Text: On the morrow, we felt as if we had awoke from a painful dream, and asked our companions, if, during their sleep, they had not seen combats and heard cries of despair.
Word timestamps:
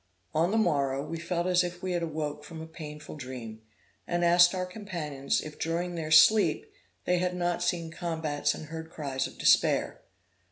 On 0.33 0.49
the 0.49 0.57
morrow, 0.57 1.05
we 1.05 1.19
felt 1.19 1.45
as 1.45 1.63
if 1.63 1.83
we 1.83 1.91
had 1.91 2.01
awoke 2.01 2.43
from 2.43 2.59
a 2.59 2.65
painful 2.65 3.15
dream, 3.15 3.61
and 4.07 4.25
asked 4.25 4.55
our 4.55 4.65
companions, 4.65 5.41
if, 5.41 5.59
during 5.59 5.93
their 5.93 6.09
sleep, 6.09 6.65
they 7.05 7.19
had 7.19 7.35
not 7.35 7.61
seen 7.61 7.91
combats 7.91 8.55
and 8.55 8.65
heard 8.69 8.89
cries 8.89 9.27
of 9.27 9.37
despair. 9.37 10.01